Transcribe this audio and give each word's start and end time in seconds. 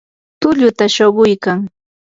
tulluta 0.41 0.85
shuquykan. 0.95 1.59